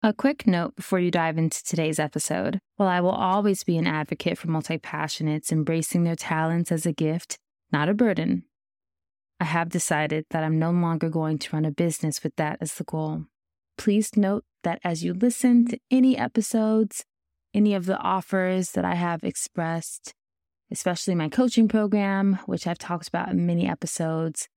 A 0.00 0.12
quick 0.12 0.46
note 0.46 0.76
before 0.76 1.00
you 1.00 1.10
dive 1.10 1.38
into 1.38 1.64
today's 1.64 1.98
episode. 1.98 2.60
While 2.76 2.88
I 2.88 3.00
will 3.00 3.10
always 3.10 3.64
be 3.64 3.76
an 3.78 3.88
advocate 3.88 4.38
for 4.38 4.46
multi 4.48 4.78
passionates 4.78 5.50
embracing 5.50 6.04
their 6.04 6.14
talents 6.14 6.70
as 6.70 6.86
a 6.86 6.92
gift, 6.92 7.36
not 7.72 7.88
a 7.88 7.94
burden, 7.94 8.44
I 9.40 9.44
have 9.46 9.70
decided 9.70 10.26
that 10.30 10.44
I'm 10.44 10.56
no 10.56 10.70
longer 10.70 11.08
going 11.08 11.38
to 11.38 11.52
run 11.52 11.64
a 11.64 11.72
business 11.72 12.22
with 12.22 12.36
that 12.36 12.58
as 12.60 12.74
the 12.74 12.84
goal. 12.84 13.24
Please 13.76 14.16
note 14.16 14.44
that 14.62 14.78
as 14.84 15.02
you 15.02 15.14
listen 15.14 15.66
to 15.66 15.80
any 15.90 16.16
episodes, 16.16 17.04
any 17.52 17.74
of 17.74 17.86
the 17.86 17.98
offers 17.98 18.70
that 18.72 18.84
I 18.84 18.94
have 18.94 19.24
expressed, 19.24 20.14
especially 20.70 21.16
my 21.16 21.28
coaching 21.28 21.66
program, 21.66 22.38
which 22.46 22.68
I've 22.68 22.78
talked 22.78 23.08
about 23.08 23.30
in 23.30 23.46
many 23.46 23.68
episodes, 23.68 24.48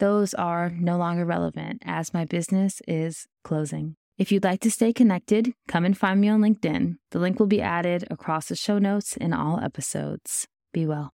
those 0.00 0.34
are 0.34 0.68
no 0.68 0.96
longer 0.96 1.24
relevant 1.24 1.80
as 1.84 2.12
my 2.12 2.24
business 2.24 2.82
is 2.88 3.28
closing. 3.44 3.94
If 4.20 4.30
you'd 4.30 4.44
like 4.44 4.60
to 4.60 4.70
stay 4.70 4.92
connected, 4.92 5.54
come 5.66 5.86
and 5.86 5.96
find 5.96 6.20
me 6.20 6.28
on 6.28 6.42
LinkedIn. 6.42 6.96
The 7.10 7.18
link 7.18 7.40
will 7.40 7.46
be 7.46 7.62
added 7.62 8.06
across 8.10 8.48
the 8.48 8.54
show 8.54 8.78
notes 8.78 9.16
in 9.16 9.32
all 9.32 9.58
episodes. 9.58 10.46
Be 10.74 10.84
well. 10.84 11.14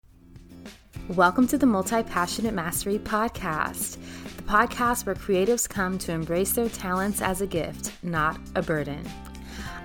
Welcome 1.10 1.46
to 1.48 1.58
the 1.58 1.66
Multi 1.66 2.02
Passionate 2.04 2.54
Mastery 2.54 3.00
Podcast, 3.00 3.98
the 4.38 4.44
podcast 4.44 5.06
where 5.06 5.16
creatives 5.16 5.68
come 5.68 5.98
to 5.98 6.14
embrace 6.14 6.54
their 6.54 6.70
talents 6.70 7.22
as 7.22 7.42
a 7.42 7.46
gift, 7.46 7.92
not 8.04 8.40
a 8.56 8.62
burden. 8.62 9.04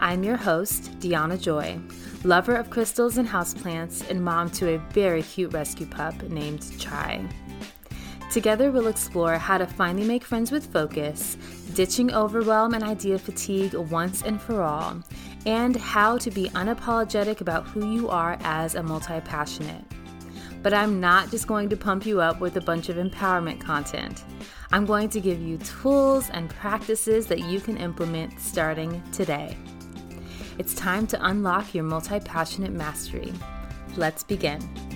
I'm 0.01 0.23
your 0.23 0.37
host, 0.37 0.97
Deanna 1.01 1.43
Joi, 1.43 1.81
lover 2.23 2.55
of 2.55 2.71
crystals 2.71 3.19
and 3.19 3.27
houseplants, 3.27 4.09
and 4.09 4.25
mom 4.25 4.49
to 4.51 4.77
a 4.77 4.79
very 4.93 5.25
cute 5.25 5.53
rescue 5.53 5.87
pup 5.87 6.23
named 6.23 6.65
Chai. 6.79 7.29
Together, 8.31 8.71
we'll 8.71 8.87
explore 8.87 9.39
how 9.39 9.59
to 9.59 9.67
finally 9.67 10.07
make 10.07 10.23
friends 10.23 10.53
with 10.53 10.71
focus, 10.73 11.37
ditching 11.79 12.13
overwhelm 12.13 12.75
and 12.75 12.83
idea 12.83 13.17
fatigue 13.17 13.73
once 13.73 14.23
and 14.23 14.43
for 14.43 14.63
all, 14.63 15.01
and 15.47 15.77
how 15.77 16.19
to 16.19 16.29
be 16.29 16.49
unapologetic 16.49 17.41
about 17.41 17.69
who 17.69 17.95
you 17.95 18.09
are 18.09 18.37
as 18.41 18.75
a 18.75 18.83
multi 18.83 19.21
passionate. 19.21 19.85
But 20.61 20.75
I'm 20.75 20.99
not 20.99 21.31
just 21.31 21.47
going 21.47 21.69
to 21.69 21.77
pump 21.77 22.05
you 22.05 22.21
up 22.21 22.41
with 22.41 22.57
a 22.57 22.61
bunch 22.61 22.89
of 22.89 22.97
empowerment 22.97 23.61
content. 23.61 24.25
I'm 24.73 24.87
going 24.87 25.09
to 25.11 25.21
give 25.21 25.41
you 25.41 25.57
tools 25.59 26.31
and 26.31 26.51
practices 26.51 27.29
that 27.29 27.45
you 27.45 27.61
can 27.61 27.77
implement 27.77 28.41
starting 28.41 29.01
today. 29.13 29.57
It's 30.59 30.75
time 30.75 31.07
to 31.07 31.27
unlock 31.27 31.77
your 31.77 31.85
multi 31.85 32.19
passionate 32.19 32.73
mastery. 32.73 33.33
Let's 33.97 34.25
begin. 34.25 34.88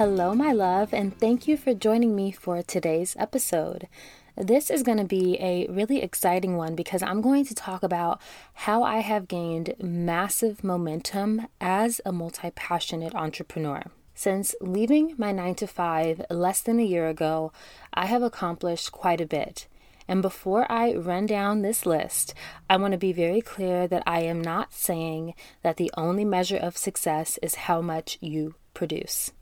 Hello, 0.00 0.34
my 0.34 0.50
love, 0.50 0.94
and 0.94 1.14
thank 1.18 1.46
you 1.46 1.58
for 1.58 1.74
joining 1.74 2.16
me 2.16 2.32
for 2.32 2.62
today's 2.62 3.14
episode. 3.18 3.86
This 4.34 4.70
is 4.70 4.82
going 4.82 4.96
to 4.96 5.04
be 5.04 5.36
a 5.38 5.66
really 5.68 6.00
exciting 6.02 6.56
one 6.56 6.74
because 6.74 7.02
I'm 7.02 7.20
going 7.20 7.44
to 7.44 7.54
talk 7.54 7.82
about 7.82 8.18
how 8.54 8.82
I 8.82 9.00
have 9.00 9.28
gained 9.28 9.74
massive 9.78 10.64
momentum 10.64 11.48
as 11.60 12.00
a 12.06 12.12
multi 12.12 12.50
passionate 12.50 13.14
entrepreneur. 13.14 13.82
Since 14.14 14.54
leaving 14.62 15.16
my 15.18 15.32
9 15.32 15.56
to 15.56 15.66
5 15.66 16.22
less 16.30 16.62
than 16.62 16.80
a 16.80 16.82
year 16.82 17.06
ago, 17.06 17.52
I 17.92 18.06
have 18.06 18.22
accomplished 18.22 18.92
quite 18.92 19.20
a 19.20 19.26
bit. 19.26 19.68
And 20.08 20.22
before 20.22 20.64
I 20.72 20.94
run 20.94 21.26
down 21.26 21.60
this 21.60 21.84
list, 21.84 22.32
I 22.70 22.78
want 22.78 22.92
to 22.92 22.98
be 22.98 23.12
very 23.12 23.42
clear 23.42 23.86
that 23.88 24.04
I 24.06 24.20
am 24.20 24.40
not 24.40 24.72
saying 24.72 25.34
that 25.62 25.76
the 25.76 25.90
only 25.98 26.24
measure 26.24 26.56
of 26.56 26.78
success 26.78 27.38
is 27.42 27.66
how 27.66 27.82
much 27.82 28.16
you 28.22 28.54
produce. 28.72 29.32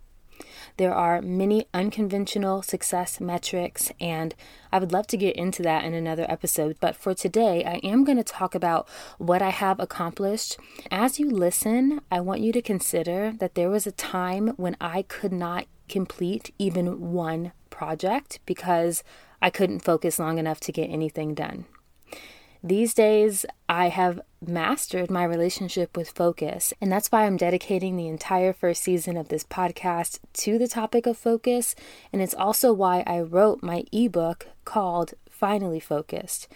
There 0.78 0.94
are 0.94 1.20
many 1.20 1.66
unconventional 1.74 2.62
success 2.62 3.20
metrics, 3.20 3.90
and 4.00 4.32
I 4.70 4.78
would 4.78 4.92
love 4.92 5.08
to 5.08 5.16
get 5.16 5.34
into 5.34 5.60
that 5.64 5.84
in 5.84 5.92
another 5.92 6.24
episode. 6.28 6.76
But 6.78 6.94
for 6.94 7.14
today, 7.14 7.64
I 7.64 7.80
am 7.84 8.04
going 8.04 8.16
to 8.16 8.22
talk 8.22 8.54
about 8.54 8.88
what 9.18 9.42
I 9.42 9.50
have 9.50 9.80
accomplished. 9.80 10.56
As 10.88 11.18
you 11.18 11.28
listen, 11.28 12.00
I 12.12 12.20
want 12.20 12.42
you 12.42 12.52
to 12.52 12.62
consider 12.62 13.32
that 13.40 13.56
there 13.56 13.68
was 13.68 13.88
a 13.88 13.92
time 13.92 14.48
when 14.56 14.76
I 14.80 15.02
could 15.02 15.32
not 15.32 15.66
complete 15.88 16.54
even 16.60 17.10
one 17.10 17.50
project 17.70 18.38
because 18.46 19.02
I 19.42 19.50
couldn't 19.50 19.80
focus 19.80 20.20
long 20.20 20.38
enough 20.38 20.60
to 20.60 20.72
get 20.72 20.90
anything 20.90 21.34
done. 21.34 21.64
These 22.62 22.92
days, 22.92 23.46
I 23.68 23.88
have 23.88 24.20
mastered 24.44 25.12
my 25.12 25.22
relationship 25.22 25.96
with 25.96 26.10
focus, 26.10 26.72
and 26.80 26.90
that's 26.90 27.12
why 27.12 27.24
I'm 27.24 27.36
dedicating 27.36 27.96
the 27.96 28.08
entire 28.08 28.52
first 28.52 28.82
season 28.82 29.16
of 29.16 29.28
this 29.28 29.44
podcast 29.44 30.18
to 30.34 30.58
the 30.58 30.66
topic 30.66 31.06
of 31.06 31.16
focus. 31.16 31.76
And 32.12 32.20
it's 32.20 32.34
also 32.34 32.72
why 32.72 33.04
I 33.06 33.20
wrote 33.20 33.62
my 33.62 33.84
ebook 33.92 34.48
called 34.64 35.14
Finally 35.30 35.78
Focused. 35.78 36.48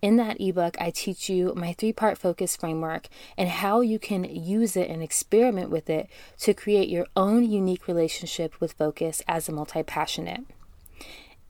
In 0.00 0.16
that 0.16 0.40
ebook, 0.40 0.80
I 0.80 0.90
teach 0.90 1.28
you 1.28 1.52
my 1.54 1.74
three 1.74 1.92
part 1.92 2.16
focus 2.16 2.56
framework 2.56 3.08
and 3.36 3.50
how 3.50 3.82
you 3.82 3.98
can 3.98 4.24
use 4.24 4.74
it 4.74 4.88
and 4.88 5.02
experiment 5.02 5.68
with 5.68 5.90
it 5.90 6.08
to 6.38 6.54
create 6.54 6.88
your 6.88 7.06
own 7.14 7.48
unique 7.48 7.86
relationship 7.86 8.58
with 8.58 8.72
focus 8.72 9.20
as 9.28 9.50
a 9.50 9.52
multi 9.52 9.82
passionate. 9.82 10.44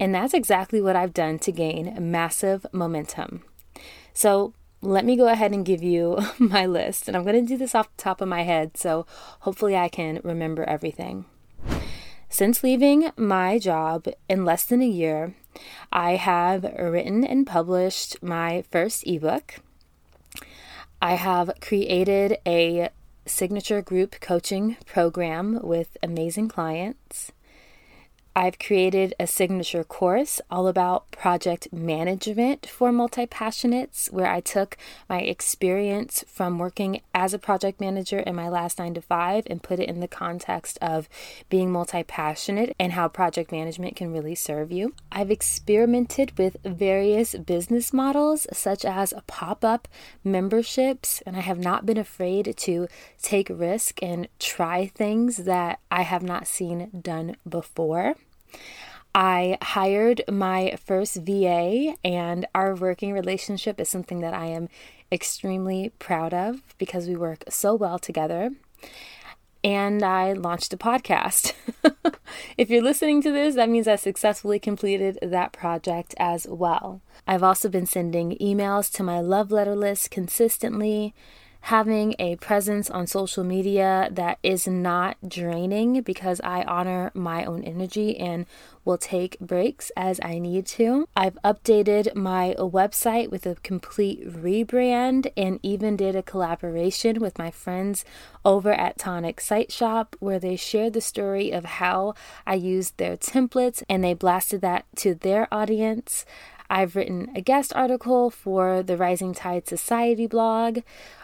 And 0.01 0.13
that's 0.13 0.35
exactly 0.35 0.83
what 0.83 0.97
I've 0.97 1.15
done 1.15 1.39
to 1.39 1.53
gain 1.53 1.97
massive 2.11 2.67
momentum. 2.73 3.45
So 4.15 4.55
let 4.81 5.05
me 5.05 5.17
go 5.17 5.29
ahead 5.29 5.53
and 5.53 5.65
give 5.65 5.83
you 5.83 6.19
my 6.39 6.67
list. 6.67 7.09
And 7.09 7.17
I'm 7.17 7.25
going 7.25 7.41
to 7.41 7.49
do 7.49 7.57
this 7.57 7.75
off 7.75 7.95
the 7.97 8.03
top 8.03 8.21
of 8.21 8.29
my 8.29 8.43
head, 8.43 8.77
so 8.77 9.07
hopefully 9.41 9.77
I 9.77 9.89
can 9.89 10.21
remember 10.23 10.65
everything. 10.65 11.25
Since 12.29 12.63
leaving 12.63 13.11
my 13.17 13.59
job 13.59 14.09
in 14.29 14.45
less 14.45 14.65
than 14.65 14.81
a 14.81 14.89
year, 14.89 15.35
I 15.93 16.13
have 16.13 16.65
written 16.65 17.25
and 17.25 17.47
published 17.47 18.23
my 18.23 18.65
first 18.71 19.07
ebook. 19.07 19.57
I 21.01 21.15
have 21.15 21.51
created 21.61 22.39
a 22.47 22.89
signature 23.27 23.83
group 23.83 24.19
coaching 24.21 24.79
program 24.87 25.61
with 25.63 25.97
amazing 26.03 26.49
clients. 26.49 27.33
I've 28.35 28.59
created 28.59 29.15
a 29.21 29.27
signature 29.27 29.85
course 29.85 30.41
all 30.51 30.67
about 30.67 31.11
project 31.11 31.71
management 31.71 32.65
for 32.67 32.91
multi 32.91 33.27
passionates, 33.27 34.11
where 34.11 34.27
I 34.27 34.41
took 34.41 34.79
my 35.07 35.21
experience 35.21 36.25
from 36.27 36.59
working 36.59 37.03
as 37.15 37.35
a 37.35 37.39
project 37.39 37.79
manager 37.79 38.21
in 38.21 38.35
my 38.35 38.49
last 38.49 38.79
nine 38.79 38.95
to 38.95 39.03
five 39.03 39.47
and 39.51 39.63
put 39.63 39.81
it 39.81 39.89
in 39.89 40.01
the 40.01 40.09
context 40.09 40.79
of 40.81 41.11
being 41.51 41.71
multi 41.71 42.03
passionate 42.03 42.75
and 42.81 42.93
how 42.93 43.07
project 43.07 43.53
management 43.53 43.97
can 43.97 44.11
really 44.15 44.35
serve 44.35 44.73
you. 44.73 44.95
I've 45.11 45.31
experimented 45.31 46.39
with 46.39 46.57
various 46.65 47.35
business 47.35 47.93
models, 47.93 48.47
such 48.51 48.87
as 48.87 49.13
pop 49.27 49.63
up 49.63 49.89
memberships, 50.25 51.23
and 51.27 51.37
I 51.37 51.41
have 51.41 51.59
not 51.59 51.85
been 51.85 51.99
afraid 51.99 52.55
to 52.57 52.89
take 53.21 53.51
risk 53.51 54.03
and 54.03 54.27
try 54.39 54.87
things 54.87 55.39
that 55.39 55.81
I 55.91 56.03
have 56.03 56.23
not 56.23 56.47
seen 56.47 56.89
done 57.03 57.37
before. 57.47 58.15
I 59.15 59.59
hired 59.61 60.23
my 60.31 60.77
first 60.83 61.17
VA, 61.17 61.95
and 62.03 62.47
our 62.55 62.75
working 62.75 63.13
relationship 63.13 63.79
is 63.79 63.89
something 63.89 64.21
that 64.21 64.33
I 64.33 64.47
am 64.47 64.69
extremely 65.11 65.91
proud 65.99 66.33
of 66.33 66.63
because 66.79 67.07
we 67.07 67.17
work 67.17 67.45
so 67.49 67.75
well 67.75 67.99
together. 67.99 68.53
And 69.63 70.03
I 70.03 70.33
launched 70.33 70.73
a 70.73 70.77
podcast. 70.77 71.53
if 72.57 72.69
you're 72.69 72.83
listening 72.83 73.23
to 73.23 73.31
this, 73.31 73.55
that 73.55 73.69
means 73.69 73.87
I 73.87 73.97
successfully 73.97 74.59
completed 74.59 75.19
that 75.23 75.53
project 75.53 76.15
as 76.19 76.47
well. 76.49 77.01
I've 77.27 77.45
also 77.45 77.69
been 77.69 77.87
sending 77.87 78.37
emails 78.39 78.91
to 78.95 79.05
my 79.05 79.21
love 79.21 79.53
letter 79.53 79.77
list 79.77 80.11
consistently 80.11 81.15
having 81.63 82.15
a 82.19 82.35
presence 82.37 82.91
on 82.91 83.07
social 83.07 83.45
media 83.45 84.09
that 84.11 84.39
is 84.43 84.67
not 84.67 85.17
draining 85.29 86.03
because 86.03 86.41
I 86.43 86.63
honor 86.65 87.13
my 87.15 87.45
own 87.45 87.63
energy 87.63 88.19
and 88.19 88.47
will 88.85 88.99
take 88.99 89.39
breaks 89.39 89.93
as 89.97 90.19
I 90.25 90.41
need 90.41 90.67
to. 90.67 91.09
I've 91.15 91.39
updated 91.45 92.17
my 92.17 92.57
website 92.59 93.31
with 93.31 93.47
a 93.47 93.55
complete 93.63 94.29
rebrand 94.29 95.31
and 95.37 95.61
even 95.63 95.97
did 95.97 96.17
a 96.17 96.23
collaboration 96.23 97.21
with 97.21 97.39
my 97.39 97.53
friends 97.53 98.05
over 98.45 98.73
at 98.73 98.99
Tonic 98.99 99.41
Site 99.41 99.71
Shop 99.71 100.17
where 100.19 100.41
they 100.41 100.57
shared 100.57 100.95
the 100.95 101.01
story 101.01 101.53
of 101.53 101.65
how 101.65 102.15
I 102.45 102.55
used 102.55 102.97
their 102.97 103.17
templates 103.17 103.85
and 103.89 104.03
they 104.03 104.15
blasted 104.15 104.63
that 104.63 104.85
to 104.97 105.15
their 105.15 105.47
audience. 105.55 106.27
I've 106.73 106.97
written 106.97 107.31
a 107.37 107.43
guest 107.43 107.75
article 107.77 108.31
for 108.31 108.83
the 108.83 108.97
Rising 108.97 109.35
Tide 109.35 109.69
Society 109.69 110.27
blog. 110.27 110.79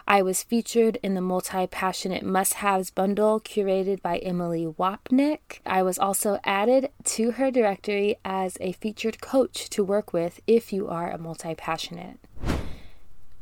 I 0.07 0.21
was 0.21 0.43
featured 0.43 0.99
in 1.01 1.15
the 1.15 1.21
Multi 1.21 1.65
Passionate 1.65 2.21
Must 2.21 2.53
Haves 2.53 2.91
bundle 2.91 3.39
curated 3.39 3.99
by 4.03 4.19
Emily 4.19 4.67
Wapnick. 4.67 5.61
I 5.65 5.81
was 5.81 5.97
also 5.97 6.39
added 6.43 6.91
to 7.05 7.31
her 7.31 7.49
directory 7.49 8.17
as 8.23 8.59
a 8.61 8.73
featured 8.73 9.21
coach 9.21 9.71
to 9.71 9.83
work 9.83 10.13
with 10.13 10.39
if 10.45 10.71
you 10.71 10.87
are 10.87 11.09
a 11.09 11.17
multi 11.17 11.55
passionate. 11.55 12.19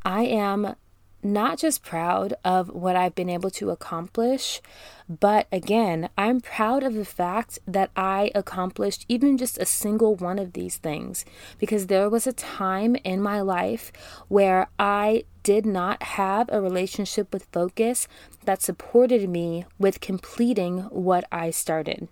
I 0.05 0.23
am 0.23 0.77
not 1.27 1.59
just 1.59 1.83
proud 1.83 2.33
of 2.43 2.69
what 2.69 2.95
I've 2.95 3.15
been 3.15 3.29
able 3.29 3.49
to 3.51 3.69
accomplish, 3.69 4.61
but 5.07 5.47
again, 5.51 6.09
I'm 6.17 6.41
proud 6.41 6.83
of 6.83 6.93
the 6.93 7.05
fact 7.05 7.59
that 7.67 7.91
I 7.95 8.31
accomplished 8.33 9.05
even 9.07 9.37
just 9.37 9.57
a 9.57 9.65
single 9.65 10.15
one 10.15 10.39
of 10.39 10.53
these 10.53 10.77
things 10.77 11.25
because 11.59 11.87
there 11.87 12.09
was 12.09 12.27
a 12.27 12.33
time 12.33 12.95
in 13.03 13.21
my 13.21 13.41
life 13.41 13.91
where 14.27 14.67
I 14.79 15.23
did 15.43 15.65
not 15.65 16.03
have 16.03 16.49
a 16.51 16.61
relationship 16.61 17.31
with 17.31 17.47
focus 17.51 18.07
that 18.45 18.61
supported 18.61 19.29
me 19.29 19.65
with 19.77 20.01
completing 20.01 20.79
what 20.89 21.25
I 21.31 21.51
started. 21.51 22.07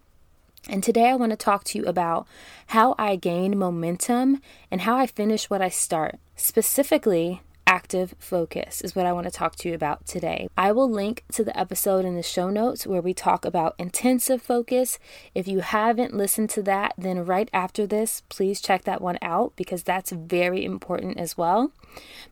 And 0.67 0.83
today 0.83 1.09
I 1.09 1.15
want 1.15 1.31
to 1.31 1.35
talk 1.35 1.63
to 1.65 1.77
you 1.77 1.85
about 1.85 2.27
how 2.67 2.95
I 2.97 3.17
gain 3.17 3.57
momentum 3.57 4.41
and 4.71 4.81
how 4.81 4.95
I 4.97 5.05
finish 5.05 5.49
what 5.49 5.61
I 5.61 5.69
start. 5.69 6.17
Specifically, 6.35 7.41
active 7.67 8.15
focus 8.19 8.81
is 8.81 8.95
what 8.95 9.05
I 9.05 9.13
want 9.13 9.25
to 9.25 9.31
talk 9.31 9.55
to 9.57 9.69
you 9.69 9.75
about 9.75 10.05
today. 10.05 10.47
I 10.57 10.71
will 10.71 10.89
link 10.89 11.23
to 11.33 11.43
the 11.43 11.57
episode 11.57 12.05
in 12.05 12.15
the 12.15 12.23
show 12.23 12.49
notes 12.49 12.85
where 12.85 13.01
we 13.01 13.13
talk 13.13 13.45
about 13.45 13.75
intensive 13.77 14.41
focus. 14.41 14.99
If 15.33 15.47
you 15.47 15.59
haven't 15.59 16.15
listened 16.15 16.49
to 16.51 16.63
that, 16.63 16.93
then 16.97 17.25
right 17.25 17.49
after 17.53 17.87
this, 17.87 18.21
please 18.29 18.61
check 18.61 18.83
that 18.83 19.01
one 19.01 19.17
out 19.21 19.53
because 19.55 19.83
that's 19.83 20.11
very 20.11 20.63
important 20.63 21.17
as 21.17 21.37
well. 21.37 21.71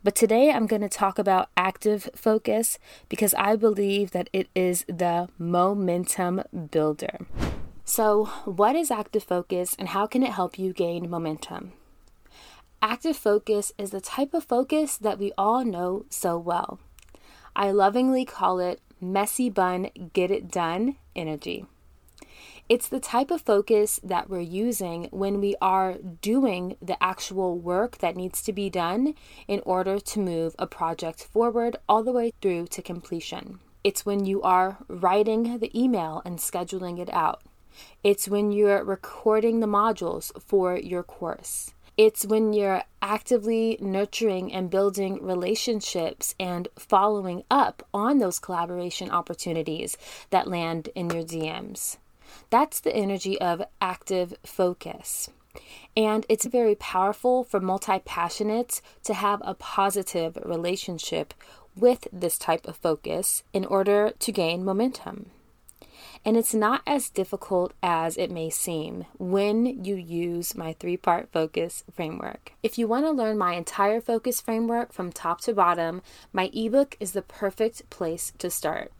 But 0.03 0.15
today 0.15 0.51
I'm 0.51 0.67
going 0.67 0.81
to 0.81 0.89
talk 0.89 1.17
about 1.17 1.49
active 1.57 2.09
focus 2.15 2.79
because 3.09 3.33
I 3.35 3.55
believe 3.55 4.11
that 4.11 4.29
it 4.33 4.49
is 4.55 4.85
the 4.87 5.29
momentum 5.37 6.43
builder. 6.71 7.19
So, 7.85 8.25
what 8.45 8.77
is 8.77 8.91
active 8.91 9.23
focus 9.23 9.75
and 9.77 9.89
how 9.89 10.07
can 10.07 10.23
it 10.23 10.31
help 10.31 10.57
you 10.57 10.71
gain 10.71 11.09
momentum? 11.09 11.73
Active 12.85 13.15
focus 13.15 13.71
is 13.77 13.91
the 13.91 14.01
type 14.01 14.33
of 14.33 14.43
focus 14.43 14.97
that 14.97 15.17
we 15.17 15.31
all 15.37 15.63
know 15.63 16.05
so 16.09 16.37
well. 16.37 16.81
I 17.55 17.71
lovingly 17.71 18.25
call 18.25 18.59
it 18.59 18.81
messy 18.99 19.49
bun, 19.49 19.87
get 20.11 20.29
it 20.29 20.51
done 20.51 20.97
energy. 21.15 21.65
It's 22.67 22.89
the 22.89 22.99
type 22.99 23.31
of 23.31 23.39
focus 23.39 24.01
that 24.03 24.29
we're 24.29 24.41
using 24.41 25.07
when 25.11 25.39
we 25.39 25.55
are 25.61 25.95
doing 26.21 26.75
the 26.81 27.01
actual 27.01 27.57
work 27.57 27.99
that 27.99 28.17
needs 28.17 28.41
to 28.41 28.51
be 28.51 28.69
done 28.69 29.13
in 29.47 29.61
order 29.65 29.97
to 29.97 30.19
move 30.19 30.53
a 30.59 30.67
project 30.67 31.23
forward 31.23 31.77
all 31.87 32.03
the 32.03 32.11
way 32.11 32.33
through 32.41 32.67
to 32.67 32.81
completion. 32.81 33.59
It's 33.85 34.05
when 34.05 34.25
you 34.25 34.41
are 34.41 34.79
writing 34.89 35.57
the 35.59 35.71
email 35.73 36.21
and 36.25 36.37
scheduling 36.37 36.99
it 36.99 37.13
out. 37.13 37.43
It's 38.03 38.27
when 38.27 38.51
you're 38.51 38.83
recording 38.83 39.61
the 39.61 39.67
modules 39.67 40.37
for 40.41 40.75
your 40.75 41.03
course. 41.03 41.71
It's 41.95 42.25
when 42.25 42.53
you're 42.53 42.83
actively 43.03 43.77
nurturing 43.79 44.51
and 44.51 44.69
building 44.69 45.23
relationships 45.23 46.33
and 46.39 46.67
following 46.75 47.43
up 47.51 47.87
on 47.93 48.17
those 48.17 48.39
collaboration 48.39 49.11
opportunities 49.11 49.95
that 50.31 50.47
land 50.47 50.89
in 50.95 51.11
your 51.11 51.23
DMs. 51.23 51.97
That's 52.49 52.79
the 52.79 52.95
energy 52.95 53.39
of 53.39 53.61
active 53.79 54.33
focus. 54.43 55.29
And 55.95 56.25
it's 56.27 56.45
very 56.45 56.73
powerful 56.73 57.43
for 57.43 57.59
multi 57.59 57.99
passionates 57.99 58.81
to 59.03 59.13
have 59.13 59.43
a 59.45 59.53
positive 59.53 60.37
relationship 60.43 61.35
with 61.75 62.07
this 62.11 62.39
type 62.39 62.67
of 62.67 62.77
focus 62.77 63.43
in 63.53 63.65
order 63.65 64.13
to 64.17 64.31
gain 64.31 64.65
momentum. 64.65 65.29
And 66.25 66.37
it's 66.37 66.53
not 66.53 66.81
as 66.87 67.09
difficult 67.09 67.73
as 67.83 68.17
it 68.17 68.31
may 68.31 68.49
seem 68.49 69.05
when 69.17 69.83
you 69.83 69.95
use 69.95 70.55
my 70.55 70.73
three 70.73 70.95
part 70.95 71.29
focus 71.33 71.83
framework. 71.93 72.53
If 72.63 72.77
you 72.77 72.87
want 72.87 73.05
to 73.05 73.11
learn 73.11 73.37
my 73.37 73.55
entire 73.55 73.99
focus 73.99 74.39
framework 74.39 74.93
from 74.93 75.11
top 75.11 75.41
to 75.41 75.53
bottom, 75.53 76.01
my 76.31 76.49
ebook 76.53 76.95
is 76.99 77.11
the 77.11 77.21
perfect 77.21 77.89
place 77.89 78.31
to 78.37 78.49
start. 78.49 78.93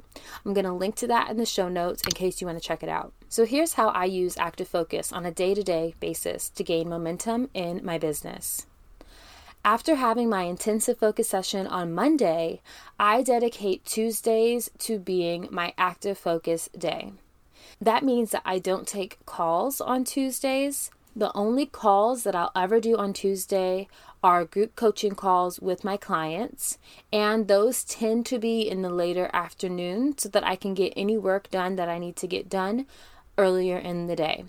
I'm 0.46 0.54
going 0.54 0.66
to 0.66 0.74
link 0.74 0.96
to 0.98 1.08
that 1.08 1.30
in 1.30 1.38
the 1.38 1.46
show 1.46 1.70
notes 1.70 2.04
in 2.04 2.12
case 2.12 2.42
you 2.42 2.48
want 2.48 2.62
to 2.62 2.68
check 2.68 2.84
it 2.84 2.90
out. 2.90 3.14
So, 3.30 3.46
here's 3.46 3.74
how 3.74 3.88
I 3.88 4.06
use 4.06 4.38
active 4.38 4.68
focus 4.68 5.12
on 5.12 5.25
a 5.25 5.31
day 5.31 5.56
to 5.56 5.64
day 5.64 5.96
basis 6.00 6.50
to 6.50 6.64
gain 6.64 6.90
momentum 6.90 7.50
in 7.54 7.84
my 7.84 7.98
business. 7.98 8.68
After 9.65 9.95
having 9.95 10.27
my 10.27 10.44
intensive 10.44 10.98
focus 10.98 11.30
session 11.30 11.68
on 11.68 11.94
Monday, 11.94 12.60
I 13.00 13.24
dedicate 13.24 13.86
Tuesdays 13.86 14.69
to 14.80 15.00
being 15.00 15.48
my 15.51 15.74
active 15.77 16.18
focus 16.18 16.69
day. 16.77 17.13
That 17.80 18.04
means 18.04 18.31
that 18.31 18.42
I 18.44 18.60
don't 18.60 18.86
take 18.86 19.25
calls 19.25 19.80
on 19.80 20.04
Tuesdays. 20.04 20.92
The 21.15 21.31
only 21.33 21.65
calls 21.65 22.24
that 22.24 22.36
I'll 22.36 22.51
ever 22.54 22.81
do 22.81 22.98
on 22.98 23.13
Tuesday 23.13 23.88
are 24.21 24.44
group 24.44 24.75
coaching 24.75 25.15
calls 25.15 25.62
with 25.62 25.86
my 25.86 25.95
clients, 25.95 26.77
and 27.13 27.48
those 27.48 27.86
tend 27.86 28.25
to 28.25 28.39
be 28.39 28.69
in 28.69 28.81
the 28.81 28.89
later 28.89 29.30
afternoon 29.31 30.18
so 30.18 30.27
that 30.27 30.44
I 30.44 30.57
can 30.57 30.74
get 30.74 30.92
any 30.98 31.18
work 31.18 31.50
done 31.50 31.77
that 31.77 31.88
I 31.88 32.00
need 32.00 32.18
to 32.18 32.27
get 32.27 32.50
done 32.50 32.86
earlier 33.38 33.77
in 33.77 34.07
the 34.07 34.15
day. 34.18 34.44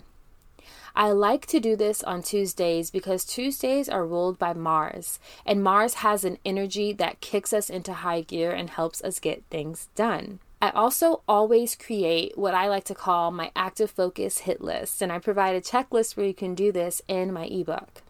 I 0.97 1.11
like 1.11 1.45
to 1.47 1.59
do 1.59 1.75
this 1.75 2.01
on 2.03 2.23
Tuesdays 2.23 2.89
because 2.89 3.25
Tuesdays 3.25 3.89
are 3.89 4.05
ruled 4.05 4.39
by 4.39 4.53
Mars, 4.53 5.19
and 5.45 5.61
Mars 5.61 5.95
has 5.95 6.23
an 6.23 6.37
energy 6.45 6.93
that 6.93 7.19
kicks 7.19 7.51
us 7.51 7.69
into 7.69 7.91
high 7.91 8.21
gear 8.21 8.51
and 8.51 8.69
helps 8.69 9.03
us 9.03 9.19
get 9.19 9.43
things 9.49 9.89
done. 9.95 10.39
I 10.61 10.69
also 10.69 11.21
always 11.27 11.75
create 11.75 12.37
what 12.37 12.53
I 12.53 12.69
like 12.69 12.85
to 12.85 12.95
call 12.95 13.31
my 13.31 13.51
active 13.57 13.91
focus 13.91 14.39
hit 14.39 14.61
list, 14.61 15.01
and 15.01 15.11
I 15.11 15.19
provide 15.19 15.55
a 15.55 15.61
checklist 15.61 16.15
where 16.15 16.25
you 16.25 16.33
can 16.33 16.55
do 16.55 16.71
this 16.71 17.01
in 17.09 17.33
my 17.33 17.45
ebook. 17.45 18.01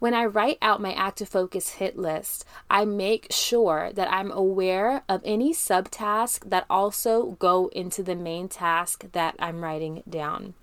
When 0.00 0.12
I 0.12 0.24
write 0.24 0.58
out 0.60 0.82
my 0.82 0.92
active 0.94 1.28
focus 1.28 1.74
hit 1.74 1.96
list, 1.96 2.44
I 2.68 2.84
make 2.84 3.28
sure 3.30 3.92
that 3.94 4.12
I'm 4.12 4.32
aware 4.32 5.04
of 5.08 5.22
any 5.24 5.54
subtasks 5.54 6.50
that 6.50 6.66
also 6.68 7.36
go 7.38 7.68
into 7.68 8.02
the 8.02 8.16
main 8.16 8.48
task 8.48 9.12
that 9.12 9.36
I'm 9.38 9.62
writing 9.62 10.02
down. 10.10 10.54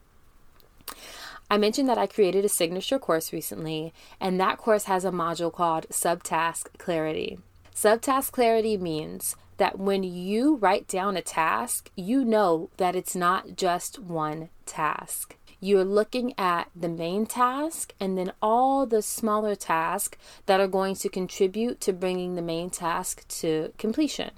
I 1.50 1.58
mentioned 1.58 1.90
that 1.90 1.98
I 1.98 2.06
created 2.06 2.46
a 2.46 2.50
signature 2.50 3.00
course 3.00 3.34
recently, 3.34 3.92
and 4.20 4.40
that 4.40 4.60
course 4.60 4.84
has 4.84 5.04
a 5.04 5.12
module 5.12 5.52
called 5.52 5.88
Subtask 5.90 6.68
Clarity. 6.78 7.40
Subtask 7.74 8.32
Clarity 8.32 8.78
means 8.78 9.36
that 9.58 9.80
when 9.80 10.04
you 10.04 10.56
write 10.58 10.88
down 10.88 11.18
a 11.18 11.22
task, 11.22 11.90
you 11.96 12.24
know 12.24 12.70
that 12.78 12.96
it's 12.96 13.16
not 13.16 13.56
just 13.56 13.98
one 13.98 14.50
task. 14.66 15.36
You're 15.60 15.84
looking 15.84 16.34
at 16.38 16.70
the 16.76 16.88
main 16.88 17.26
task 17.26 17.94
and 18.00 18.18
then 18.18 18.32
all 18.42 18.86
the 18.86 19.02
smaller 19.02 19.56
tasks 19.56 20.18
that 20.46 20.60
are 20.60 20.68
going 20.68 20.96
to 20.96 21.10
contribute 21.10 21.82
to 21.82 21.92
bringing 21.92 22.36
the 22.36 22.42
main 22.42 22.70
task 22.70 23.28
to 23.40 23.74
completion. 23.78 24.32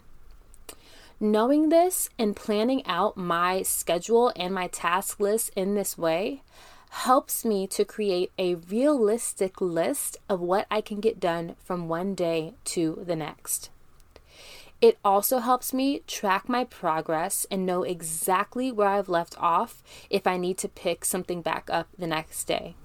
Knowing 1.20 1.70
this 1.70 2.10
and 2.18 2.36
planning 2.36 2.84
out 2.88 3.16
my 3.16 3.62
schedule 3.62 4.34
and 4.36 4.56
my 4.56 4.68
task 4.68 5.20
list 5.20 5.52
in 5.56 5.76
this 5.76 5.96
way 5.96 6.42
helps 6.92 7.46
me 7.46 7.66
to 7.66 7.86
create 7.86 8.32
a 8.38 8.56
realistic 8.56 9.62
list 9.62 10.18
of 10.28 10.42
what 10.42 10.68
I 10.70 10.82
can 10.82 11.00
get 11.00 11.22
done 11.22 11.56
from 11.64 11.88
one 11.88 12.14
day 12.16 12.54
to 12.66 13.02
the 13.08 13.16
next. 13.16 13.70
It 14.82 14.98
also 15.06 15.40
helps 15.40 15.74
me 15.74 16.02
track 16.06 16.50
my 16.50 16.66
progress 16.66 17.48
and 17.50 17.66
know 17.66 17.84
exactly 17.84 18.74
where 18.74 18.90
I've 18.90 19.08
left 19.08 19.36
off 19.40 19.82
if 20.10 20.28
I 20.28 20.36
need 20.36 20.58
to 20.60 20.68
pick 20.68 21.06
something 21.06 21.42
back 21.42 21.70
up 21.72 21.88
the 21.98 22.08
next 22.08 22.44
day. 22.44 22.76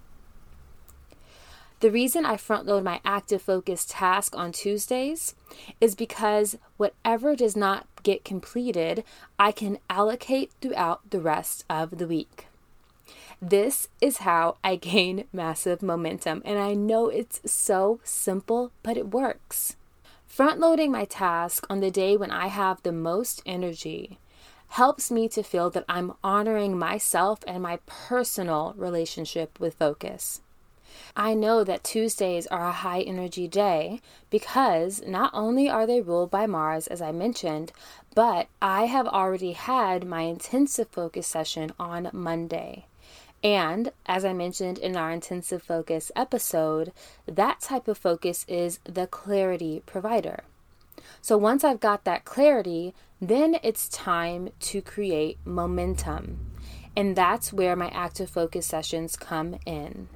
The 1.80 1.90
reason 1.90 2.24
I 2.24 2.36
front 2.36 2.64
load 2.64 2.84
my 2.84 3.00
active 3.04 3.42
focus 3.42 3.84
task 3.88 4.36
on 4.36 4.52
Tuesdays 4.52 5.34
is 5.80 5.96
because 5.96 6.56
whatever 6.76 7.34
does 7.34 7.56
not 7.56 7.86
get 8.04 8.24
completed, 8.24 9.02
I 9.38 9.50
can 9.50 9.78
allocate 9.90 10.52
throughout 10.60 11.10
the 11.10 11.20
rest 11.20 11.64
of 11.68 11.98
the 11.98 12.06
week. 12.06 12.46
This 13.40 13.88
is 14.00 14.18
how 14.18 14.56
I 14.64 14.76
gain 14.76 15.24
massive 15.32 15.82
momentum. 15.82 16.42
And 16.44 16.58
I 16.58 16.74
know 16.74 17.08
it's 17.08 17.40
so 17.44 18.00
simple, 18.02 18.72
but 18.82 18.96
it 18.96 19.12
works. 19.12 19.76
Front 20.26 20.58
loading 20.58 20.90
my 20.90 21.04
task 21.04 21.66
on 21.68 21.80
the 21.80 21.90
day 21.90 22.16
when 22.16 22.30
I 22.30 22.48
have 22.48 22.82
the 22.82 22.92
most 22.92 23.42
energy 23.46 24.18
helps 24.68 25.10
me 25.10 25.28
to 25.28 25.42
feel 25.42 25.70
that 25.70 25.84
I'm 25.88 26.14
honoring 26.24 26.78
myself 26.78 27.40
and 27.46 27.62
my 27.62 27.78
personal 27.86 28.74
relationship 28.76 29.60
with 29.60 29.74
focus. 29.74 30.40
I 31.14 31.34
know 31.34 31.64
that 31.64 31.84
Tuesdays 31.84 32.46
are 32.48 32.66
a 32.66 32.72
high 32.72 33.00
energy 33.00 33.48
day 33.48 34.00
because 34.30 35.02
not 35.06 35.30
only 35.32 35.68
are 35.68 35.86
they 35.86 36.00
ruled 36.00 36.30
by 36.30 36.46
Mars, 36.46 36.86
as 36.86 37.00
I 37.00 37.12
mentioned, 37.12 37.72
but 38.14 38.48
I 38.60 38.86
have 38.86 39.06
already 39.06 39.52
had 39.52 40.06
my 40.06 40.22
intensive 40.22 40.88
focus 40.88 41.26
session 41.26 41.72
on 41.78 42.10
Monday. 42.12 42.86
And 43.46 43.92
as 44.06 44.24
I 44.24 44.32
mentioned 44.32 44.76
in 44.76 44.96
our 44.96 45.12
intensive 45.12 45.62
focus 45.62 46.10
episode, 46.16 46.92
that 47.26 47.60
type 47.60 47.86
of 47.86 47.96
focus 47.96 48.44
is 48.48 48.80
the 48.82 49.06
clarity 49.06 49.84
provider. 49.86 50.40
So 51.22 51.38
once 51.38 51.62
I've 51.62 51.78
got 51.78 52.02
that 52.02 52.24
clarity, 52.24 52.92
then 53.20 53.56
it's 53.62 53.88
time 53.88 54.48
to 54.62 54.82
create 54.82 55.38
momentum. 55.44 56.40
And 56.96 57.14
that's 57.14 57.52
where 57.52 57.76
my 57.76 57.86
active 57.90 58.30
focus 58.30 58.66
sessions 58.66 59.14
come 59.14 59.60
in. 59.64 60.08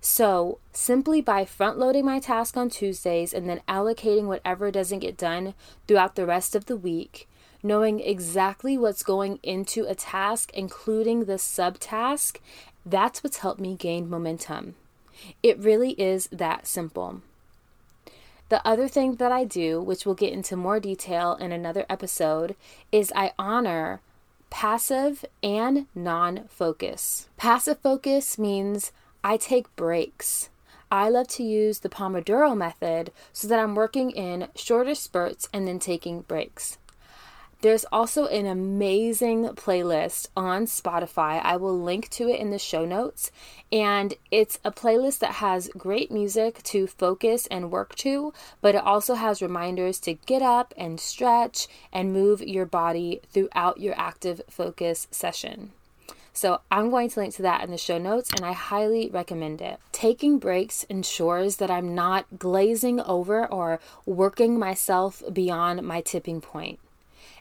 So, 0.00 0.58
simply 0.72 1.20
by 1.20 1.44
front 1.44 1.78
loading 1.78 2.04
my 2.04 2.18
task 2.18 2.56
on 2.56 2.68
Tuesdays 2.68 3.32
and 3.32 3.48
then 3.48 3.60
allocating 3.68 4.24
whatever 4.24 4.72
doesn't 4.72 4.98
get 4.98 5.16
done 5.16 5.54
throughout 5.86 6.16
the 6.16 6.26
rest 6.26 6.56
of 6.56 6.66
the 6.66 6.76
week, 6.76 7.28
knowing 7.62 8.00
exactly 8.00 8.76
what's 8.78 9.02
going 9.02 9.38
into 9.42 9.84
a 9.86 9.94
task, 9.94 10.50
including 10.54 11.24
the 11.24 11.34
subtask, 11.34 12.38
that's 12.84 13.22
what's 13.22 13.38
helped 13.38 13.60
me 13.60 13.74
gain 13.74 14.08
momentum. 14.08 14.74
It 15.42 15.58
really 15.58 15.92
is 15.92 16.28
that 16.32 16.66
simple. 16.66 17.22
The 18.48 18.64
other 18.66 18.86
thing 18.86 19.16
that 19.16 19.32
I 19.32 19.44
do, 19.44 19.80
which 19.80 20.06
we'll 20.06 20.14
get 20.14 20.32
into 20.32 20.56
more 20.56 20.78
detail 20.78 21.34
in 21.34 21.50
another 21.50 21.84
episode, 21.88 22.54
is 22.92 23.12
I 23.16 23.32
honor 23.38 24.00
passive 24.50 25.24
and 25.42 25.86
non 25.94 26.44
focus. 26.48 27.28
Passive 27.36 27.80
focus 27.80 28.38
means 28.38 28.92
I 29.24 29.36
take 29.36 29.74
breaks. 29.74 30.48
I 30.90 31.08
love 31.08 31.26
to 31.28 31.42
use 31.42 31.80
the 31.80 31.88
Pomodoro 31.88 32.56
method 32.56 33.10
so 33.32 33.48
that 33.48 33.58
I'm 33.58 33.74
working 33.74 34.12
in 34.12 34.48
shorter 34.54 34.94
spurts 34.94 35.48
and 35.52 35.66
then 35.66 35.80
taking 35.80 36.20
breaks. 36.20 36.78
There's 37.62 37.86
also 37.90 38.26
an 38.26 38.44
amazing 38.44 39.44
playlist 39.50 40.28
on 40.36 40.66
Spotify. 40.66 41.40
I 41.42 41.56
will 41.56 41.78
link 41.78 42.10
to 42.10 42.28
it 42.28 42.38
in 42.38 42.50
the 42.50 42.58
show 42.58 42.84
notes. 42.84 43.30
And 43.72 44.14
it's 44.30 44.58
a 44.62 44.70
playlist 44.70 45.20
that 45.20 45.36
has 45.36 45.70
great 45.76 46.10
music 46.10 46.62
to 46.64 46.86
focus 46.86 47.46
and 47.46 47.70
work 47.70 47.94
to, 47.96 48.34
but 48.60 48.74
it 48.74 48.82
also 48.82 49.14
has 49.14 49.40
reminders 49.40 49.98
to 50.00 50.14
get 50.14 50.42
up 50.42 50.74
and 50.76 51.00
stretch 51.00 51.66
and 51.92 52.12
move 52.12 52.42
your 52.42 52.66
body 52.66 53.20
throughout 53.32 53.80
your 53.80 53.94
active 53.98 54.42
focus 54.50 55.08
session. 55.10 55.72
So 56.34 56.60
I'm 56.70 56.90
going 56.90 57.08
to 57.08 57.20
link 57.20 57.34
to 57.36 57.42
that 57.42 57.64
in 57.64 57.70
the 57.70 57.78
show 57.78 57.96
notes 57.96 58.30
and 58.36 58.44
I 58.44 58.52
highly 58.52 59.08
recommend 59.08 59.62
it. 59.62 59.80
Taking 59.92 60.38
breaks 60.38 60.82
ensures 60.84 61.56
that 61.56 61.70
I'm 61.70 61.94
not 61.94 62.38
glazing 62.38 63.00
over 63.00 63.46
or 63.46 63.80
working 64.04 64.58
myself 64.58 65.22
beyond 65.32 65.82
my 65.82 66.02
tipping 66.02 66.42
point. 66.42 66.78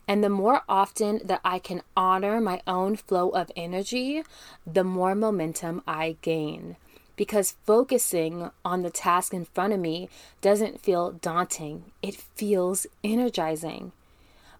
And 0.07 0.23
the 0.23 0.29
more 0.29 0.61
often 0.69 1.21
that 1.23 1.41
I 1.43 1.59
can 1.59 1.81
honor 1.97 2.39
my 2.39 2.61
own 2.67 2.95
flow 2.95 3.29
of 3.29 3.51
energy, 3.55 4.23
the 4.65 4.83
more 4.83 5.15
momentum 5.15 5.81
I 5.87 6.17
gain. 6.21 6.77
Because 7.15 7.55
focusing 7.65 8.51
on 8.63 8.81
the 8.81 8.89
task 8.89 9.33
in 9.33 9.45
front 9.45 9.73
of 9.73 9.79
me 9.79 10.09
doesn't 10.41 10.81
feel 10.81 11.11
daunting, 11.11 11.91
it 12.01 12.15
feels 12.15 12.85
energizing. 13.03 13.93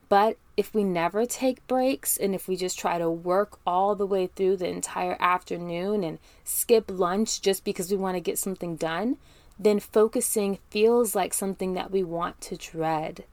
But 0.08 0.38
if 0.56 0.74
we 0.74 0.84
never 0.84 1.26
take 1.26 1.66
breaks 1.68 2.16
and 2.16 2.34
if 2.34 2.48
we 2.48 2.56
just 2.56 2.80
try 2.80 2.98
to 2.98 3.10
work 3.10 3.60
all 3.66 3.96
the 3.96 4.06
way 4.06 4.28
through 4.28 4.58
the 4.58 4.70
entire 4.70 5.18
afternoon 5.20 6.04
and 6.04 6.20
skip 6.44 6.86
lunch 6.88 7.42
just 7.42 7.64
because 7.64 7.92
we 7.92 7.98
want 7.98 8.16
to 8.16 8.22
get 8.22 8.38
something 8.38 8.76
done, 8.76 9.18
then 9.60 9.80
focusing 9.80 10.60
feels 10.70 11.16
like 11.16 11.34
something 11.34 11.74
that 11.74 11.92
we 11.92 12.04
want 12.04 12.40
to 12.42 12.56
dread. 12.56 13.26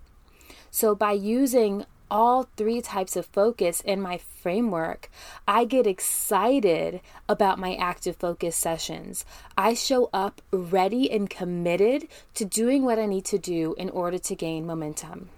So, 0.70 0.94
by 0.94 1.12
using 1.12 1.84
all 2.12 2.46
three 2.58 2.82
types 2.82 3.16
of 3.16 3.24
focus 3.24 3.80
in 3.80 3.98
my 3.98 4.18
framework, 4.18 5.08
I 5.48 5.64
get 5.64 5.86
excited 5.86 7.00
about 7.26 7.58
my 7.58 7.74
active 7.74 8.16
focus 8.16 8.54
sessions. 8.54 9.24
I 9.56 9.72
show 9.72 10.10
up 10.12 10.42
ready 10.52 11.10
and 11.10 11.30
committed 11.30 12.06
to 12.34 12.44
doing 12.44 12.84
what 12.84 12.98
I 12.98 13.06
need 13.06 13.24
to 13.24 13.38
do 13.38 13.74
in 13.78 13.88
order 13.88 14.18
to 14.18 14.36
gain 14.36 14.66
momentum. 14.66 15.30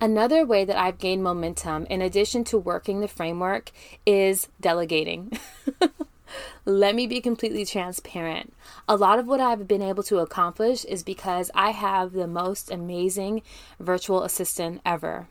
Another 0.00 0.46
way 0.46 0.64
that 0.64 0.78
I've 0.78 0.98
gained 0.98 1.24
momentum, 1.24 1.86
in 1.86 2.00
addition 2.00 2.44
to 2.44 2.58
working 2.58 3.00
the 3.00 3.08
framework, 3.08 3.72
is 4.06 4.46
delegating. 4.60 5.32
Let 6.64 6.94
me 6.94 7.06
be 7.06 7.20
completely 7.20 7.64
transparent. 7.64 8.54
A 8.88 8.96
lot 8.96 9.18
of 9.18 9.26
what 9.26 9.40
I've 9.40 9.68
been 9.68 9.82
able 9.82 10.02
to 10.04 10.18
accomplish 10.18 10.84
is 10.84 11.02
because 11.02 11.50
I 11.54 11.70
have 11.70 12.12
the 12.12 12.26
most 12.26 12.70
amazing 12.70 13.42
virtual 13.78 14.22
assistant 14.22 14.80
ever 14.84 15.28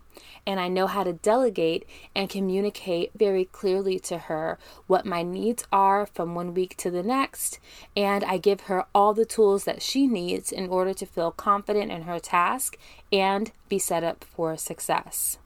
and 0.48 0.60
I 0.60 0.70
know 0.70 0.88
how 0.88 1.04
to 1.04 1.14
delegate 1.14 1.86
and 2.16 2.30
communicate 2.30 3.12
very 3.14 3.46
clearly 3.46 4.00
to 4.00 4.18
her 4.18 4.58
what 4.88 5.06
my 5.06 5.22
needs 5.22 5.66
are 5.72 6.06
from 6.06 6.36
one 6.36 6.54
week 6.54 6.78
to 6.78 6.90
the 6.90 7.04
next. 7.04 7.60
And 7.96 8.24
I 8.24 8.38
give 8.38 8.62
her 8.62 8.86
all 8.96 9.14
the 9.14 9.26
tools 9.26 9.66
that 9.66 9.82
she 9.82 10.08
needs 10.08 10.52
in 10.52 10.70
order 10.70 10.94
to 10.94 11.06
feel 11.06 11.32
confident 11.32 11.92
in 11.92 12.04
her 12.04 12.20
task 12.20 12.78
and 13.12 13.52
be 13.68 13.78
set 13.78 14.04
up 14.04 14.24
for 14.24 14.56
success. 14.56 15.38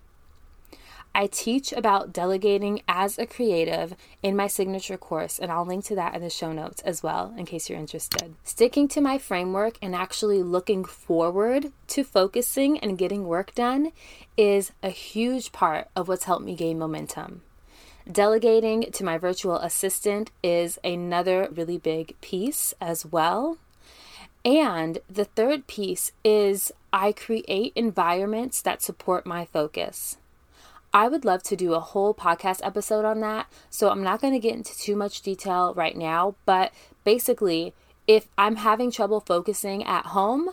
I 1.14 1.28
teach 1.28 1.74
about 1.74 2.14
delegating 2.14 2.82
as 2.88 3.20
a 3.20 3.26
creative 3.26 3.96
in 4.24 4.36
my 4.36 4.48
signature 4.48 4.98
course, 4.98 5.40
and 5.40 5.52
I'll 5.52 5.66
link 5.66 5.84
to 5.86 5.96
that 5.96 6.16
in 6.16 6.22
the 6.22 6.30
show 6.30 6.54
notes 6.54 6.82
as 6.84 7.04
well 7.04 7.34
in 7.38 7.46
case 7.46 7.70
you're 7.70 7.80
interested. 7.80 8.36
Sticking 8.44 8.88
to 8.90 9.02
my 9.02 9.18
framework 9.18 9.78
and 9.82 9.94
actually 9.94 10.42
looking 10.42 10.86
forward 10.86 11.72
to 11.88 12.04
focusing 12.04 12.80
and 12.80 12.98
getting 12.98 13.26
work 13.26 13.54
done 13.54 13.92
is 14.38 14.72
a 14.82 14.90
huge 14.90 15.52
part 15.52 15.90
of 15.96 16.08
what's 16.08 16.24
helped 16.24 16.46
me 16.46 16.56
gain 16.56 16.80
momentum. 16.80 17.42
Delegating 18.10 18.92
to 18.92 19.04
my 19.04 19.18
virtual 19.18 19.58
assistant 19.58 20.32
is 20.42 20.80
another 20.84 21.50
really 21.52 21.78
big 21.78 22.20
piece 22.22 22.74
as 22.80 23.06
well. 23.06 23.58
And 24.44 25.00
the 25.10 25.26
third 25.26 25.68
piece 25.68 26.14
is 26.24 26.72
I 26.92 27.12
create 27.12 27.74
environments 27.76 28.62
that 28.62 28.82
support 28.82 29.26
my 29.26 29.46
focus. 29.46 30.18
I 30.94 31.08
would 31.08 31.24
love 31.24 31.44
to 31.44 31.56
do 31.56 31.74
a 31.74 31.80
whole 31.80 32.14
podcast 32.14 32.60
episode 32.64 33.06
on 33.06 33.22
that. 33.22 33.48
So 33.70 33.90
I'm 33.90 34.04
not 34.04 34.22
going 34.22 34.34
to 34.34 34.40
get 34.40 34.56
into 34.56 34.78
too 34.78 34.96
much 34.96 35.22
detail 35.22 35.74
right 35.74 35.96
now, 35.96 36.36
but 36.46 36.74
basically, 37.04 37.74
if 38.08 38.28
I'm 38.38 38.58
having 38.58 38.92
trouble 38.92 39.22
focusing 39.22 39.84
at 39.84 40.08
home, 40.08 40.50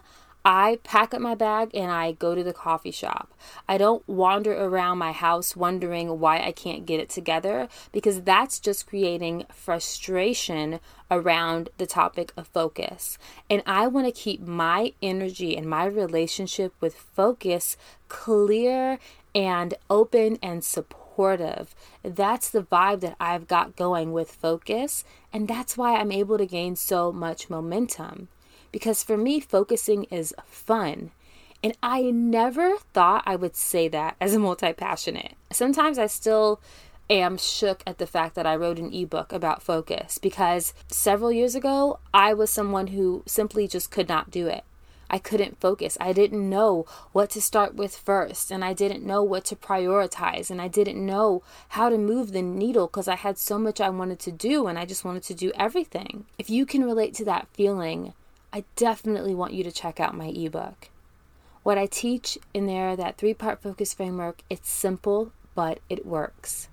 I 0.51 0.79
pack 0.83 1.13
up 1.13 1.21
my 1.21 1.35
bag 1.35 1.73
and 1.75 1.91
I 1.91 2.13
go 2.13 2.35
to 2.35 2.43
the 2.43 2.55
coffee 2.55 2.91
shop. 2.91 3.35
I 3.69 3.77
don't 3.77 4.09
wander 4.09 4.55
around 4.55 4.97
my 4.97 5.13
house 5.13 5.55
wondering 5.55 6.21
why 6.21 6.41
I 6.41 6.53
can't 6.53 6.87
get 6.87 7.01
it 7.01 7.11
together 7.11 7.69
because 7.93 8.23
that's 8.23 8.59
just 8.59 8.87
creating 8.87 9.45
frustration 9.53 10.81
around 11.11 11.69
the 11.77 11.85
topic 11.85 12.33
of 12.35 12.49
focus. 12.49 13.19
And 13.51 13.63
I 13.67 13.89
want 13.89 14.07
to 14.07 14.21
keep 14.21 14.41
my 14.41 14.95
energy 15.03 15.55
and 15.55 15.69
my 15.69 15.85
relationship 15.85 16.73
with 16.81 16.95
focus 16.95 17.77
clear 18.09 18.99
and 19.35 19.75
open 19.91 20.39
and 20.43 20.65
supportive. 20.65 21.75
That's 22.03 22.49
the 22.49 22.63
vibe 22.63 23.01
that 23.01 23.17
I've 23.21 23.49
got 23.49 23.77
going 23.77 24.13
with 24.13 24.31
focus, 24.31 25.05
and 25.31 25.47
that's 25.47 25.77
why 25.77 25.97
I'm 25.97 26.11
able 26.11 26.39
to 26.39 26.47
gain 26.47 26.75
so 26.75 27.13
much 27.13 27.51
momentum. 27.51 28.29
Because 28.73 29.03
for 29.03 29.17
me, 29.17 29.41
focusing 29.41 30.05
is 30.05 30.35
fun. 30.47 31.11
And 31.63 31.77
I 31.83 32.03
never 32.11 32.77
thought 32.93 33.25
I 33.27 33.37
would 33.37 33.57
say 33.57 33.89
that 33.89 34.17
as 34.21 34.35
a 34.35 34.39
multi 34.39 34.73
passionate. 34.73 35.35
Sometimes 35.51 35.99
I 35.99 36.07
still 36.07 36.61
am 37.11 37.39
shook 37.39 37.83
at 37.87 37.99
the 37.99 38.07
fact 38.07 38.35
that 38.35 38.47
I 38.47 38.55
wrote 38.55 38.79
an 38.79 38.93
ebook 38.93 39.33
about 39.33 39.63
focus 39.63 40.19
because 40.19 40.75
several 40.89 41.33
years 41.33 41.55
ago, 41.55 41.99
I 42.13 42.35
was 42.35 42.51
someone 42.51 42.89
who 42.89 43.23
simply 43.27 43.67
just 43.67 43.91
could 43.91 44.09
not 44.09 44.31
do 44.31 44.47
it. 44.47 44.63
I 45.11 45.19
couldn't 45.19 45.61
focus. 45.61 45.97
I 46.01 46.13
didn't 46.13 46.49
know 46.49 46.85
what 47.13 47.31
to 47.31 47.41
start 47.41 47.75
with 47.75 47.97
first, 47.97 48.51
and 48.51 48.63
I 48.63 48.75
didn't 48.75 49.07
know 49.07 49.23
what 49.23 49.47
to 49.47 49.57
prioritize, 49.57 50.51
and 50.51 50.61
I 50.61 50.69
didn't 50.69 51.05
know 51.05 51.43
how 51.71 51.89
to 51.89 51.97
move 51.97 52.33
the 52.33 52.43
needle 52.43 52.89
because 52.89 53.09
I 53.09 53.17
had 53.17 53.39
so 53.39 53.59
much 53.59 53.81
I 53.81 53.89
wanted 53.89 54.19
to 54.21 54.33
do 54.33 54.67
and 54.67 54.79
I 54.79 54.85
just 54.85 55.05
wanted 55.05 55.23
to 55.25 55.35
do 55.35 55.51
everything. 55.55 56.27
If 56.39 56.51
you 56.51 56.67
can 56.67 56.85
relate 56.85 57.15
to 57.15 57.25
that 57.25 57.49
feeling, 57.55 58.13
I 58.53 58.65
definitely 58.77 59.35
want 59.35 59.53
you 59.53 59.63
to 59.65 59.73
check 59.73 60.01
out 60.01 60.17
my 60.17 60.27
ebook. 60.27 60.89
What 61.63 61.77
I 61.77 61.87
teach 61.87 62.39
in 62.55 62.67
there, 62.67 62.97
that 62.97 63.19
three 63.19 63.35
part 63.35 63.63
focus 63.63 63.93
framework, 63.93 64.43
it's 64.49 64.71
simple, 64.71 65.33
but 65.55 65.81
it 65.89 66.07
works. 66.07 66.69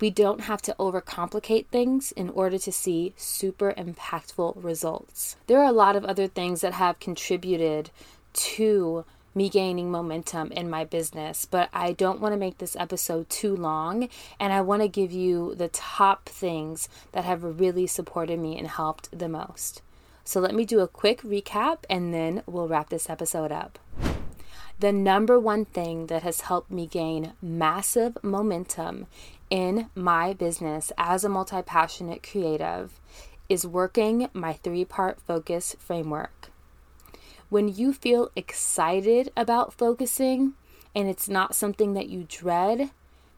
We 0.00 0.10
don't 0.10 0.42
have 0.42 0.62
to 0.62 0.76
overcomplicate 0.78 1.66
things 1.66 2.12
in 2.12 2.30
order 2.30 2.56
to 2.58 2.72
see 2.72 3.12
super 3.16 3.72
impactful 3.72 4.62
results. 4.62 5.36
There 5.46 5.58
are 5.58 5.68
a 5.68 5.72
lot 5.72 5.96
of 5.96 6.04
other 6.04 6.28
things 6.28 6.60
that 6.60 6.74
have 6.74 7.00
contributed 7.00 7.90
to 8.34 9.04
me 9.34 9.48
gaining 9.48 9.90
momentum 9.90 10.52
in 10.52 10.70
my 10.70 10.84
business, 10.84 11.44
but 11.44 11.68
I 11.72 11.92
don't 11.92 12.20
want 12.20 12.32
to 12.32 12.38
make 12.38 12.58
this 12.58 12.76
episode 12.76 13.28
too 13.28 13.54
long. 13.56 14.08
And 14.38 14.52
I 14.52 14.60
want 14.60 14.82
to 14.82 14.88
give 14.88 15.12
you 15.12 15.54
the 15.54 15.68
top 15.68 16.28
things 16.28 16.88
that 17.12 17.24
have 17.24 17.60
really 17.60 17.86
supported 17.86 18.38
me 18.38 18.56
and 18.56 18.68
helped 18.68 19.16
the 19.16 19.28
most. 19.28 19.82
So 20.28 20.40
let 20.40 20.54
me 20.54 20.66
do 20.66 20.80
a 20.80 20.86
quick 20.86 21.22
recap 21.22 21.84
and 21.88 22.12
then 22.12 22.42
we'll 22.44 22.68
wrap 22.68 22.90
this 22.90 23.08
episode 23.08 23.50
up. 23.50 23.78
The 24.78 24.92
number 24.92 25.40
one 25.40 25.64
thing 25.64 26.08
that 26.08 26.22
has 26.22 26.42
helped 26.42 26.70
me 26.70 26.86
gain 26.86 27.32
massive 27.40 28.18
momentum 28.22 29.06
in 29.48 29.88
my 29.94 30.34
business 30.34 30.92
as 30.98 31.24
a 31.24 31.30
multi 31.30 31.62
passionate 31.62 32.22
creative 32.22 33.00
is 33.48 33.66
working 33.66 34.28
my 34.34 34.52
three 34.52 34.84
part 34.84 35.18
focus 35.18 35.74
framework. 35.78 36.50
When 37.48 37.66
you 37.66 37.94
feel 37.94 38.30
excited 38.36 39.32
about 39.34 39.72
focusing 39.72 40.52
and 40.94 41.08
it's 41.08 41.30
not 41.30 41.54
something 41.54 41.94
that 41.94 42.10
you 42.10 42.26
dread, 42.28 42.90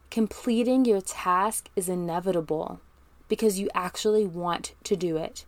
completing 0.09 0.83
your 0.83 0.99
task 0.99 1.69
is 1.73 1.87
inevitable 1.87 2.81
because 3.29 3.59
you 3.59 3.69
actually 3.73 4.25
want 4.25 4.73
to 4.83 4.97
do 4.97 5.15
it. 5.15 5.45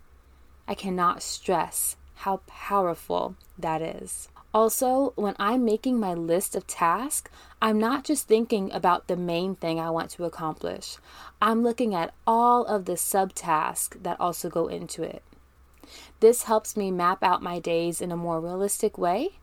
I 0.68 0.76
cannot 0.76 1.22
stress 1.22 1.96
how 2.16 2.42
powerful 2.48 3.36
that 3.58 3.82
is. 3.82 4.30
Also, 4.54 5.14
when 5.16 5.36
I'm 5.40 5.66
making 5.66 6.00
my 6.00 6.14
list 6.14 6.56
of 6.56 6.68
tasks, 6.68 7.32
I'm 7.62 7.80
not 7.80 8.04
just 8.04 8.28
thinking 8.28 8.72
about 8.72 9.08
the 9.08 9.16
main 9.16 9.56
thing 9.56 9.80
I 9.80 9.90
want 9.90 10.12
to 10.12 10.26
accomplish. 10.26 10.98
I'm 11.42 11.64
looking 11.64 11.96
at 11.96 12.14
all 12.28 12.64
of 12.66 12.86
the 12.86 12.94
subtasks 12.94 14.02
that 14.04 14.20
also 14.20 14.50
go 14.50 14.68
into 14.68 15.02
it. 15.02 15.24
This 16.20 16.44
helps 16.44 16.78
me 16.78 16.92
map 16.92 17.24
out 17.24 17.42
my 17.42 17.60
days 17.60 18.00
in 18.00 18.12
a 18.12 18.18
more 18.18 18.40
realistic 18.40 18.98
way 18.98 19.40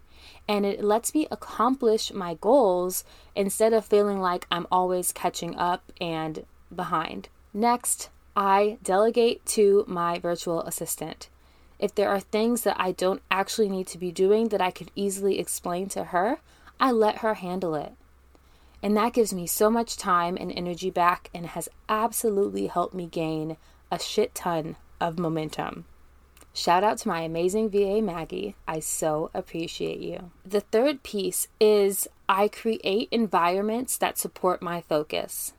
and 0.48 0.64
it 0.64 0.82
lets 0.82 1.14
me 1.14 1.26
accomplish 1.30 2.12
my 2.12 2.34
goals 2.34 3.04
instead 3.34 3.72
of 3.72 3.84
feeling 3.84 4.20
like 4.20 4.46
I'm 4.50 4.66
always 4.70 5.12
catching 5.12 5.56
up 5.56 5.92
and 6.00 6.44
behind. 6.74 7.28
Next, 7.52 8.10
I 8.36 8.78
delegate 8.82 9.44
to 9.46 9.84
my 9.88 10.18
virtual 10.18 10.62
assistant. 10.62 11.28
If 11.78 11.94
there 11.94 12.10
are 12.10 12.20
things 12.20 12.62
that 12.62 12.76
I 12.78 12.92
don't 12.92 13.22
actually 13.30 13.68
need 13.68 13.86
to 13.88 13.98
be 13.98 14.12
doing 14.12 14.48
that 14.48 14.60
I 14.60 14.70
could 14.70 14.90
easily 14.94 15.38
explain 15.38 15.88
to 15.90 16.04
her, 16.04 16.38
I 16.78 16.92
let 16.92 17.18
her 17.18 17.34
handle 17.34 17.74
it. 17.74 17.92
And 18.82 18.96
that 18.96 19.12
gives 19.12 19.32
me 19.32 19.46
so 19.46 19.70
much 19.70 19.96
time 19.96 20.36
and 20.40 20.52
energy 20.52 20.90
back 20.90 21.30
and 21.34 21.46
has 21.46 21.68
absolutely 21.88 22.66
helped 22.66 22.94
me 22.94 23.06
gain 23.06 23.56
a 23.90 23.98
shit 23.98 24.34
ton 24.34 24.76
of 25.00 25.18
momentum. 25.18 25.84
Shout 26.52 26.82
out 26.82 26.98
to 26.98 27.08
my 27.08 27.20
amazing 27.20 27.70
VA 27.70 28.02
Maggie. 28.02 28.56
I 28.66 28.80
so 28.80 29.30
appreciate 29.32 30.00
you. 30.00 30.30
The 30.44 30.60
third 30.60 31.02
piece 31.02 31.48
is 31.60 32.08
I 32.28 32.48
create 32.48 33.08
environments 33.10 33.96
that 33.98 34.18
support 34.18 34.60
my 34.60 34.80
focus. 34.80 35.52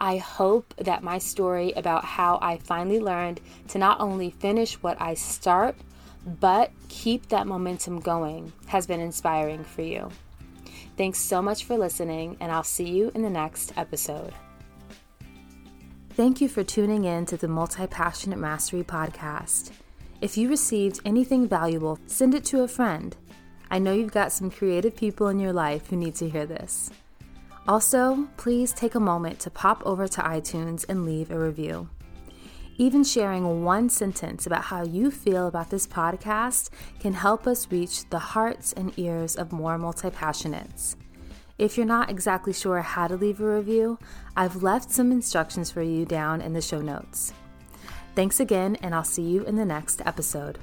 I 0.00 0.16
hope 0.16 0.74
that 0.78 1.02
my 1.02 1.18
story 1.18 1.72
about 1.72 2.04
how 2.04 2.38
I 2.40 2.56
finally 2.56 3.00
learned 3.00 3.40
to 3.68 3.78
not 3.78 4.00
only 4.00 4.30
finish 4.30 4.74
what 4.82 5.00
I 5.00 5.12
start, 5.12 5.76
but 6.24 6.70
keep 6.88 7.28
that 7.28 7.46
momentum 7.46 8.00
going 8.00 8.52
has 8.66 8.86
been 8.86 9.00
inspiring 9.00 9.62
for 9.62 9.82
you. 9.82 10.08
Thanks 10.96 11.18
so 11.18 11.42
much 11.42 11.64
for 11.64 11.76
listening, 11.76 12.36
and 12.40 12.50
I'll 12.50 12.62
see 12.62 12.88
you 12.88 13.10
in 13.14 13.22
the 13.22 13.30
next 13.30 13.72
episode. 13.76 14.32
Thank 16.10 16.40
you 16.40 16.48
for 16.48 16.64
tuning 16.64 17.04
in 17.04 17.26
to 17.26 17.36
the 17.36 17.48
Multi 17.48 17.86
Passionate 17.86 18.38
Mastery 18.38 18.82
Podcast. 18.82 19.70
If 20.20 20.36
you 20.36 20.48
received 20.48 21.00
anything 21.04 21.48
valuable, 21.48 21.98
send 22.06 22.34
it 22.34 22.44
to 22.46 22.62
a 22.62 22.68
friend. 22.68 23.16
I 23.70 23.78
know 23.78 23.92
you've 23.92 24.12
got 24.12 24.32
some 24.32 24.50
creative 24.50 24.96
people 24.96 25.28
in 25.28 25.38
your 25.38 25.52
life 25.52 25.88
who 25.88 25.96
need 25.96 26.16
to 26.16 26.28
hear 26.28 26.44
this. 26.44 26.90
Also, 27.70 28.26
please 28.36 28.72
take 28.72 28.96
a 28.96 29.00
moment 29.00 29.38
to 29.38 29.48
pop 29.48 29.80
over 29.86 30.08
to 30.08 30.20
iTunes 30.22 30.84
and 30.88 31.04
leave 31.04 31.30
a 31.30 31.38
review. 31.38 31.88
Even 32.78 33.04
sharing 33.04 33.62
one 33.62 33.88
sentence 33.88 34.44
about 34.44 34.64
how 34.64 34.82
you 34.82 35.08
feel 35.08 35.46
about 35.46 35.70
this 35.70 35.86
podcast 35.86 36.70
can 36.98 37.12
help 37.12 37.46
us 37.46 37.70
reach 37.70 38.10
the 38.10 38.18
hearts 38.18 38.72
and 38.72 38.92
ears 38.98 39.36
of 39.36 39.52
more 39.52 39.78
multi 39.78 40.10
passionates. 40.10 40.96
If 41.58 41.76
you're 41.76 41.86
not 41.86 42.10
exactly 42.10 42.52
sure 42.52 42.82
how 42.82 43.06
to 43.06 43.14
leave 43.14 43.40
a 43.40 43.46
review, 43.46 44.00
I've 44.36 44.64
left 44.64 44.90
some 44.90 45.12
instructions 45.12 45.70
for 45.70 45.82
you 45.82 46.04
down 46.04 46.40
in 46.40 46.54
the 46.54 46.60
show 46.60 46.80
notes. 46.80 47.32
Thanks 48.16 48.40
again, 48.40 48.78
and 48.82 48.96
I'll 48.96 49.04
see 49.04 49.22
you 49.22 49.44
in 49.44 49.54
the 49.54 49.64
next 49.64 50.02
episode. 50.04 50.58